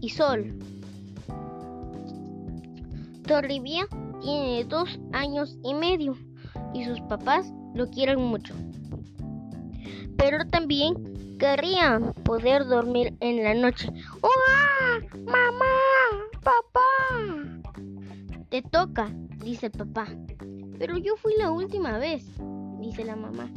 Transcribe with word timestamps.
y 0.00 0.08
sol. 0.10 0.56
Torribia 3.26 3.86
tiene 4.22 4.64
dos 4.64 5.00
años 5.12 5.58
y 5.64 5.74
medio 5.74 6.16
y 6.72 6.84
sus 6.84 7.00
papás 7.02 7.52
lo 7.74 7.88
quieren 7.90 8.20
mucho. 8.20 8.54
Pero 10.16 10.46
también 10.48 11.36
querría 11.38 11.98
poder 12.24 12.66
dormir 12.66 13.16
en 13.20 13.42
la 13.42 13.54
noche. 13.54 13.90
¡Oh, 14.20 14.30
¡Mamá! 15.24 15.64
¡Papá! 16.42 17.72
Te 18.50 18.62
toca, 18.62 19.10
dice 19.42 19.66
el 19.66 19.72
papá. 19.72 20.06
Pero 20.78 20.98
yo 20.98 21.16
fui 21.16 21.32
la 21.38 21.50
última 21.50 21.98
vez, 21.98 22.24
dice 22.80 23.04
la 23.04 23.16
mamá. 23.16 23.50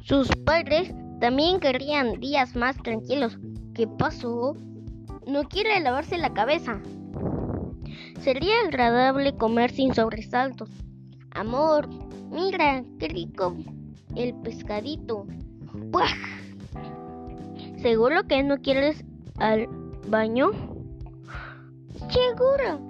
Sus 0.00 0.28
padres 0.44 0.92
también 1.20 1.60
querrían 1.60 2.18
días 2.18 2.56
más 2.56 2.76
tranquilos. 2.78 3.38
¿Qué 3.74 3.86
pasó? 3.86 4.56
No 5.26 5.42
quiere 5.44 5.78
lavarse 5.80 6.18
la 6.18 6.32
cabeza. 6.32 6.80
Sería 8.20 8.54
agradable 8.64 9.36
comer 9.36 9.70
sin 9.70 9.94
sobresaltos. 9.94 10.70
Amor, 11.32 11.88
mira, 12.30 12.82
qué 12.98 13.08
rico 13.08 13.56
el 14.16 14.34
pescadito. 14.42 15.26
¡Buah! 15.72 16.06
¿Seguro 17.78 18.24
que 18.26 18.42
no 18.42 18.58
quieres 18.58 19.04
al 19.38 19.68
baño? 20.08 20.50
Seguro. 22.10 22.80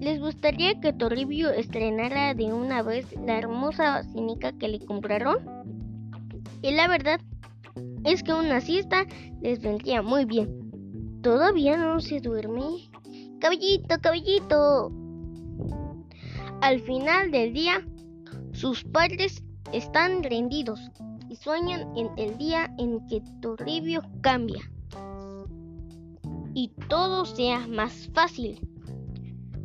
¿Les 0.00 0.20
gustaría 0.20 0.78
que 0.80 0.92
Toribio 0.92 1.50
estrenara 1.50 2.34
de 2.34 2.52
una 2.52 2.82
vez 2.82 3.06
la 3.24 3.38
hermosa 3.38 4.02
cínica 4.04 4.52
que 4.52 4.68
le 4.68 4.84
compraron? 4.84 5.38
Y 6.62 6.72
la 6.72 6.88
verdad 6.88 7.20
es 8.04 8.22
que 8.22 8.32
una 8.32 8.60
siesta 8.60 9.06
les 9.40 9.60
vendría 9.60 10.02
muy 10.02 10.24
bien. 10.24 11.20
Todavía 11.22 11.76
no 11.76 12.00
se 12.00 12.20
duerme. 12.20 12.88
Caballito, 13.40 13.96
caballito. 14.00 14.92
Al 16.60 16.80
final 16.80 17.30
del 17.30 17.52
día, 17.52 17.86
sus 18.52 18.84
padres 18.84 19.44
están 19.72 20.22
rendidos 20.22 20.80
y 21.28 21.36
sueñan 21.36 21.86
en 21.96 22.08
el 22.16 22.38
día 22.38 22.72
en 22.78 23.06
que 23.08 23.22
Toribio 23.40 24.02
cambia 24.22 24.60
y 26.56 26.68
todo 26.88 27.26
sea 27.26 27.66
más 27.68 28.08
fácil. 28.14 28.58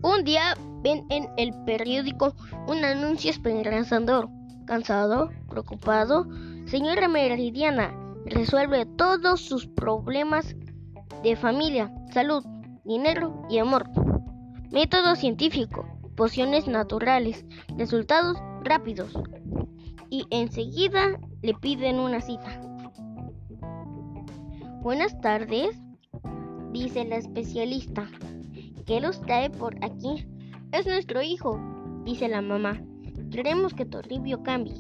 Un 0.04 0.26
día 0.26 0.56
ven 0.84 1.06
en 1.10 1.30
el 1.38 1.54
periódico 1.64 2.36
un 2.68 2.84
anuncio 2.84 3.32
esperanzador. 3.32 4.28
Cansado, 4.66 5.30
preocupado, 5.50 6.28
señora 6.72 7.10
Meridiana 7.10 7.94
resuelve 8.26 8.86
todos 8.86 9.42
sus 9.42 9.68
problemas 9.68 10.56
de 11.22 11.36
familia, 11.36 11.94
salud, 12.14 12.46
dinero 12.86 13.46
y 13.50 13.58
amor. 13.58 13.90
Método 14.72 15.18
científico, 15.18 15.86
pociones 16.16 16.70
naturales, 16.70 17.46
resultados 17.78 18.38
rápidos. 18.64 19.12
Y 20.10 20.24
enseguida 20.30 21.20
le 21.42 21.54
piden 21.56 22.00
una 22.00 22.22
cita. 22.22 22.62
Buenas 24.82 25.20
tardes, 25.20 25.78
dice 26.72 27.04
la 27.04 27.18
especialista. 27.18 28.08
¿Qué 28.86 29.02
los 29.02 29.20
trae 29.20 29.50
por 29.50 29.76
aquí? 29.84 30.26
Es 30.72 30.88
nuestro 30.88 31.22
hijo, 31.22 31.60
dice 32.06 32.30
la 32.30 32.42
mamá. 32.42 32.82
Queremos 33.30 33.74
que 33.74 33.86
Toribio 33.86 34.42
cambie. 34.42 34.80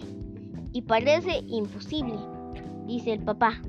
Y 0.73 0.83
parece 0.83 1.43
imposible, 1.47 2.17
dice 2.85 3.13
el 3.13 3.23
papá. 3.23 3.61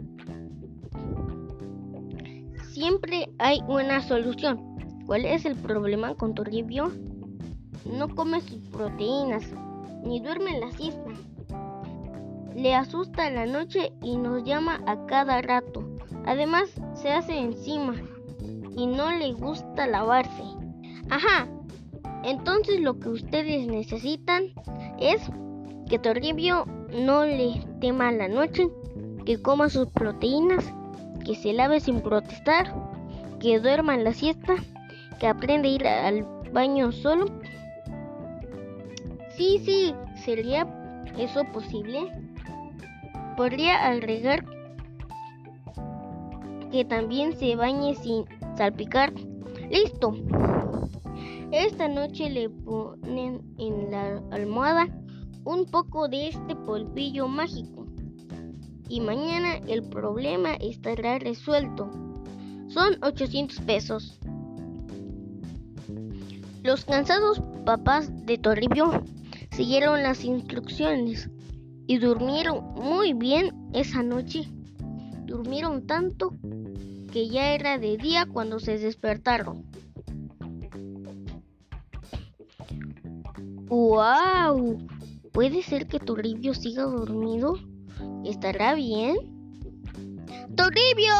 Siempre 2.70 3.28
hay 3.38 3.60
una 3.68 4.00
solución. 4.00 4.60
¿Cuál 5.06 5.24
es 5.24 5.44
el 5.44 5.56
problema 5.56 6.14
con 6.14 6.34
Toribio? 6.34 6.92
No 7.84 8.08
come 8.14 8.40
sus 8.40 8.60
proteínas, 8.68 9.44
ni 10.04 10.20
duerme 10.20 10.54
en 10.54 10.60
la 10.60 10.70
siesta. 10.72 11.10
Le 12.54 12.74
asusta 12.74 13.30
la 13.30 13.46
noche 13.46 13.92
y 14.02 14.16
nos 14.16 14.44
llama 14.44 14.80
a 14.86 15.06
cada 15.06 15.42
rato. 15.42 15.84
Además, 16.24 16.70
se 16.94 17.10
hace 17.10 17.38
encima 17.38 17.94
y 18.76 18.86
no 18.86 19.10
le 19.10 19.32
gusta 19.32 19.86
lavarse. 19.86 20.42
Ajá, 21.10 21.48
entonces 22.24 22.80
lo 22.80 22.98
que 22.98 23.08
ustedes 23.08 23.66
necesitan 23.66 24.44
es 24.98 25.20
que 25.88 25.98
Toribio 25.98 26.66
no 26.92 27.24
le 27.24 27.62
tema 27.80 28.12
la 28.12 28.28
noche, 28.28 28.68
que 29.24 29.40
coma 29.40 29.68
sus 29.68 29.88
proteínas, 29.88 30.64
que 31.24 31.34
se 31.34 31.52
lave 31.52 31.80
sin 31.80 32.00
protestar, 32.00 32.72
que 33.40 33.58
duerma 33.58 33.94
en 33.94 34.04
la 34.04 34.12
siesta, 34.12 34.54
que 35.18 35.26
aprenda 35.26 35.68
a 35.68 35.72
ir 35.72 35.86
al 35.86 36.24
baño 36.52 36.92
solo. 36.92 37.26
Sí, 39.36 39.60
sí, 39.64 39.94
sería 40.24 40.66
eso 41.18 41.44
posible. 41.52 42.12
Podría 43.36 43.86
agregar 43.88 44.44
que 46.70 46.84
también 46.84 47.36
se 47.36 47.56
bañe 47.56 47.94
sin 47.94 48.24
salpicar. 48.56 49.12
Listo. 49.70 50.14
Esta 51.50 51.86
noche 51.88 52.30
le 52.30 52.48
ponen 52.48 53.42
en 53.58 53.90
la 53.90 54.22
almohada 54.30 54.88
un 55.44 55.66
poco 55.66 56.08
de 56.08 56.28
este 56.28 56.54
polvillo 56.54 57.28
mágico. 57.28 57.86
Y 58.88 59.00
mañana 59.00 59.56
el 59.66 59.82
problema 59.82 60.54
estará 60.54 61.18
resuelto. 61.18 61.90
Son 62.68 62.96
800 63.02 63.60
pesos. 63.60 64.18
Los 66.62 66.84
cansados 66.84 67.42
papás 67.64 68.10
de 68.26 68.38
Toribio 68.38 69.04
siguieron 69.50 70.02
las 70.02 70.24
instrucciones 70.24 71.28
y 71.86 71.98
durmieron 71.98 72.74
muy 72.74 73.12
bien 73.12 73.70
esa 73.72 74.02
noche. 74.02 74.48
Durmieron 75.26 75.86
tanto 75.86 76.34
que 77.12 77.28
ya 77.28 77.52
era 77.54 77.78
de 77.78 77.96
día 77.96 78.26
cuando 78.26 78.58
se 78.58 78.78
despertaron. 78.78 79.64
¡Wow! 83.68 84.78
¿Puede 85.32 85.62
ser 85.62 85.86
que 85.86 85.98
Toribio 85.98 86.52
siga 86.52 86.82
dormido? 86.82 87.58
¿Estará 88.22 88.74
bien? 88.74 89.16
¡Toribio! 90.54 91.12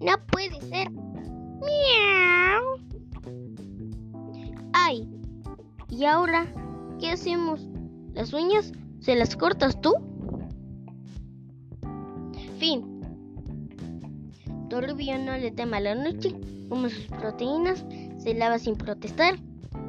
No 0.00 0.12
puede 0.30 0.60
ser. 0.60 0.88
¡Miau! 0.92 2.78
¡Ay! 4.72 5.08
¿Y 5.90 6.04
ahora 6.04 6.46
qué 7.00 7.10
hacemos? 7.10 7.60
¿Las 8.12 8.32
uñas 8.32 8.70
se 9.00 9.16
las 9.16 9.34
cortas 9.34 9.80
tú? 9.80 9.94
Fin. 12.58 13.00
Toribio 14.70 15.18
no 15.18 15.36
le 15.36 15.50
tema 15.50 15.80
la 15.80 15.96
noche, 15.96 16.36
come 16.68 16.88
sus 16.88 17.06
proteínas, 17.06 17.84
se 18.18 18.32
lava 18.34 18.60
sin 18.60 18.76
protestar, 18.76 19.34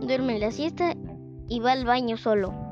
duerme 0.02 0.34
en 0.34 0.42
la 0.42 0.52
siesta 0.52 0.96
y 1.48 1.60
va 1.60 1.74
al 1.74 1.86
baño 1.86 2.18
solo. 2.18 2.65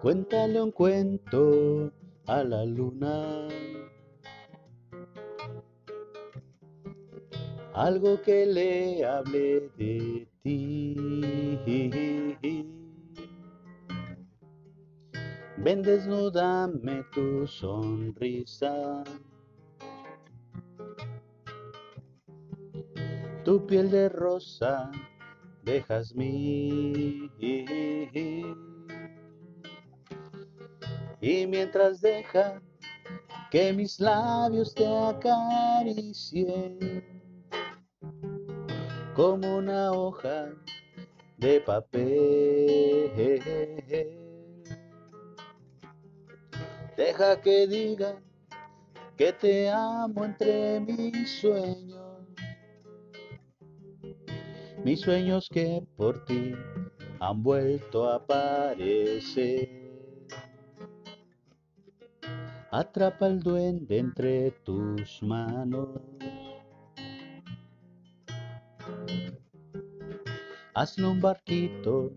Cuéntale 0.00 0.62
un 0.62 0.70
cuento 0.70 1.92
a 2.26 2.42
la 2.42 2.64
luna. 2.64 3.48
Algo 7.74 8.22
que 8.22 8.46
le 8.46 9.04
hable 9.04 9.68
de 9.76 10.28
ti. 10.42 10.94
Ven, 15.58 15.82
desnúdame 15.82 17.04
tu 17.12 17.46
sonrisa. 17.46 19.04
Tu 23.44 23.66
piel 23.66 23.90
de 23.90 24.08
rosa 24.08 24.90
de 25.64 25.82
jazmín 25.82 27.30
y 31.24 31.46
mientras 31.46 32.00
deja 32.02 32.60
que 33.50 33.72
mis 33.72 33.98
labios 33.98 34.74
te 34.74 34.86
acaricien, 34.86 36.78
como 39.14 39.58
una 39.58 39.92
hoja 39.92 40.50
de 41.38 41.60
papel. 41.60 43.12
Deja 46.96 47.40
que 47.40 47.66
diga 47.66 48.20
que 49.16 49.32
te 49.32 49.70
amo 49.70 50.24
entre 50.24 50.80
mis 50.80 51.40
sueños, 51.40 52.18
mis 54.84 55.00
sueños 55.00 55.48
que 55.48 55.86
por 55.96 56.24
ti 56.24 56.54
han 57.20 57.42
vuelto 57.42 58.08
a 58.08 58.16
aparecer. 58.16 59.84
Atrapa 62.72 63.28
el 63.28 63.40
duende 63.40 63.98
entre 63.98 64.50
tus 64.64 65.22
manos. 65.22 66.00
Hazle 70.74 71.06
un 71.06 71.20
barquito 71.20 72.10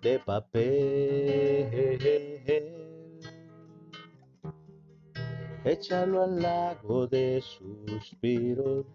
de 0.00 0.18
papel. 0.18 1.68
Échalo 5.64 6.22
al 6.22 6.40
lago 6.40 7.06
de 7.06 7.42
suspiros. 7.42 8.86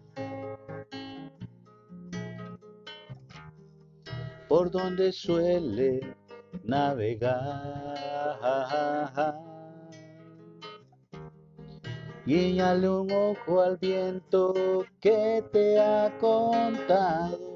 Por 4.48 4.70
donde 4.72 5.12
suele 5.12 6.00
navegar 6.64 7.70
guiñale 12.26 12.88
un 12.88 13.10
ojo 13.10 13.60
al 13.60 13.76
viento 13.76 14.84
que 15.00 15.44
te 15.52 15.80
ha 15.80 16.16
contado 16.18 17.49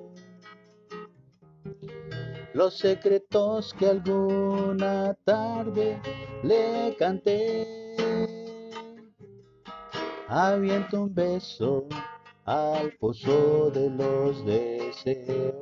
los 2.54 2.78
secretos 2.78 3.74
que 3.74 3.86
alguna 3.86 5.14
tarde 5.24 6.00
le 6.42 6.96
canté. 6.98 7.66
Aviento 10.28 11.02
un 11.02 11.14
beso 11.14 11.86
al 12.46 12.92
pozo 12.92 13.70
de 13.70 13.90
los 13.90 14.44
deseos. 14.46 15.54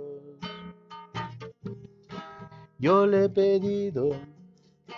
Yo 2.79 3.07
le 3.07 3.25
he 3.25 3.29
pedido 3.29 4.11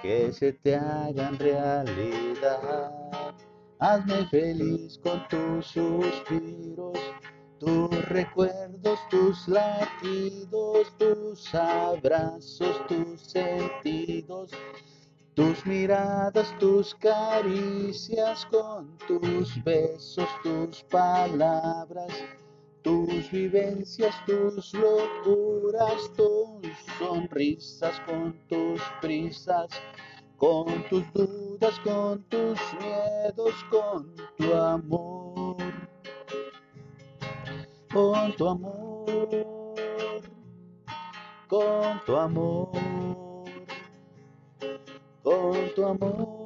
que 0.03 0.33
se 0.33 0.53
te 0.53 0.77
hagan 0.77 1.39
realidad 1.39 2.93
Hazme 3.87 4.27
feliz 4.29 4.99
con 5.03 5.29
tus 5.29 5.67
suspiros, 5.67 6.99
tus 7.65 8.09
recuerdos, 8.09 8.99
tus 9.11 9.49
latidos, 9.49 10.93
tus 10.99 11.55
abrazos, 11.55 12.87
tus 12.87 13.21
sentidos, 13.21 14.51
tus 15.35 15.65
miradas, 15.65 16.55
tus 16.59 16.95
caricias, 16.97 18.47
con 18.47 18.99
tus 19.09 19.63
besos, 19.65 20.29
tus 20.43 20.83
palabras, 20.85 22.13
tus 22.83 23.31
vivencias, 23.31 24.15
tus 24.27 24.75
locuras, 24.75 26.11
tus 26.17 26.69
sonrisas, 26.99 27.99
con 28.07 28.35
tus 28.49 28.81
prisas 29.01 29.71
con 30.37 30.67
tus 30.91 31.11
dudas, 31.13 31.79
con 31.81 32.23
tus 32.25 32.59
miedos, 32.81 33.55
con 33.71 34.15
tu 34.37 34.53
amor, 34.53 35.14
con 38.25 38.37
tu 38.37 38.49
amor, 38.49 39.05
con 41.47 42.01
tu 42.07 42.17
amor, 42.17 42.71
con 45.23 45.75
tu 45.75 45.85
amor. 45.85 46.45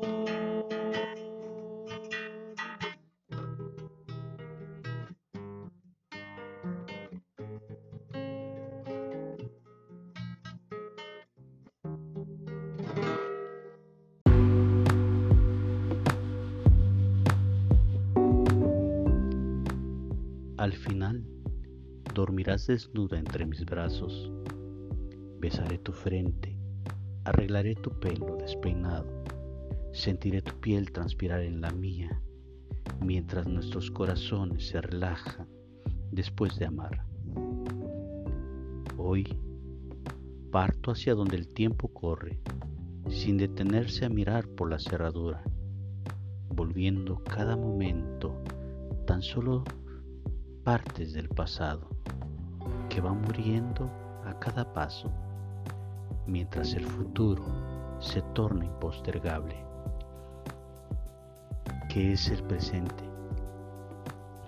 Al 20.57 20.73
final, 20.73 21.38
dormirás 22.19 22.67
desnuda 22.67 23.17
entre 23.17 23.47
mis 23.47 23.65
brazos. 23.65 24.33
Besaré 25.39 25.79
tu 25.79 25.93
frente, 25.93 26.59
arreglaré 27.23 27.77
tu 27.77 27.91
pelo 28.01 28.37
despeinado, 28.39 29.07
sentiré 29.93 30.43
tu 30.43 30.53
piel 30.59 30.91
transpirar 30.91 31.43
en 31.43 31.61
la 31.61 31.71
mía, 31.71 32.21
mientras 33.01 33.47
nuestros 33.47 33.93
corazones 33.93 34.67
se 34.67 34.81
relajan 34.81 35.47
después 36.11 36.59
de 36.59 36.67
amar. 36.67 37.07
Hoy 38.97 39.25
parto 40.51 40.91
hacia 40.91 41.15
donde 41.15 41.37
el 41.37 41.47
tiempo 41.47 41.87
corre, 41.87 42.41
sin 43.09 43.37
detenerse 43.37 44.07
a 44.07 44.09
mirar 44.09 44.49
por 44.49 44.69
la 44.69 44.81
cerradura, 44.81 45.45
volviendo 46.49 47.23
cada 47.23 47.57
momento 47.57 48.35
tan 49.07 49.23
solo 49.23 49.63
partes 50.69 51.15
del 51.15 51.31
pasado 51.31 51.89
que 52.91 53.01
van 53.01 53.23
muriendo 53.23 53.91
a 54.27 54.39
cada 54.39 54.71
paso, 54.75 55.11
mientras 56.27 56.75
el 56.75 56.85
futuro 56.85 57.43
se 58.01 58.21
torna 58.35 58.67
impostergable. 58.67 59.57
¿Qué 61.89 62.13
es 62.13 62.29
el 62.29 62.43
presente? 62.43 63.03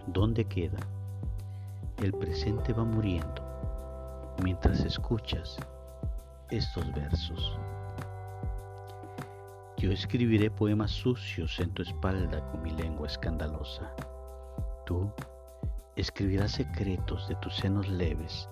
¿Dónde 0.09 0.45
queda? 0.45 0.77
El 2.03 2.13
presente 2.13 2.75
va 2.75 2.85
muriendo 2.85 3.43
mientras 4.43 4.81
escuchas 4.81 5.57
estos 6.51 6.93
versos. 6.93 7.59
Yo 9.79 9.91
escribiré 9.91 10.51
poemas 10.51 10.91
sucios 10.91 11.59
en 11.61 11.71
tu 11.71 11.81
espalda 11.81 12.47
con 12.51 12.61
mi 12.61 12.73
lengua 12.73 13.07
escandalosa. 13.07 13.95
Tú 14.85 15.11
escribirás 15.97 16.53
secretos 16.53 17.29
de 17.29 17.35
tus 17.37 17.57
senos 17.57 17.89
leves 17.89 18.49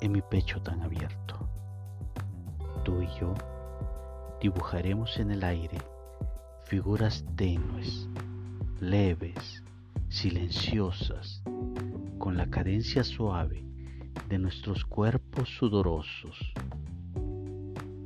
en 0.00 0.12
mi 0.12 0.22
pecho 0.22 0.60
tan 0.62 0.82
abierto. 0.82 1.48
Tú 2.84 3.02
y 3.02 3.08
yo 3.18 3.34
dibujaremos 4.40 5.18
en 5.18 5.30
el 5.30 5.44
aire 5.44 5.78
figuras 6.64 7.24
tenues, 7.34 8.08
leves, 8.80 9.62
silenciosas, 10.08 11.42
con 12.18 12.36
la 12.36 12.50
cadencia 12.50 13.04
suave 13.04 13.64
de 14.28 14.38
nuestros 14.38 14.84
cuerpos 14.84 15.48
sudorosos. 15.48 16.52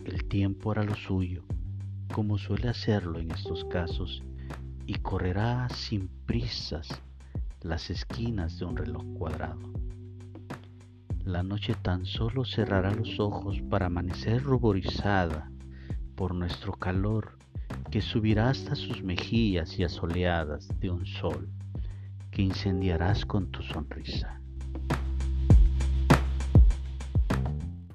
El 0.04 0.24
tiempo 0.28 0.70
hará 0.70 0.84
lo 0.84 0.94
suyo, 0.94 1.42
como 2.14 2.38
suele 2.38 2.68
hacerlo 2.68 3.18
en 3.18 3.30
estos 3.32 3.64
casos, 3.64 4.22
y 4.86 4.94
correrá 4.94 5.68
sin 5.70 6.08
prisas 6.26 7.02
las 7.64 7.90
esquinas 7.90 8.58
de 8.58 8.64
un 8.64 8.76
reloj 8.76 9.04
cuadrado. 9.16 9.72
La 11.24 11.42
noche 11.42 11.74
tan 11.80 12.04
solo 12.04 12.44
cerrará 12.44 12.92
los 12.92 13.20
ojos 13.20 13.60
para 13.70 13.86
amanecer 13.86 14.42
ruborizada 14.42 15.50
por 16.16 16.34
nuestro 16.34 16.72
calor 16.72 17.38
que 17.90 18.00
subirá 18.00 18.50
hasta 18.50 18.74
sus 18.74 19.02
mejillas 19.02 19.78
y 19.78 19.84
asoleadas 19.84 20.68
de 20.80 20.90
un 20.90 21.06
sol 21.06 21.48
que 22.30 22.42
incendiarás 22.42 23.24
con 23.24 23.50
tu 23.50 23.62
sonrisa. 23.62 24.41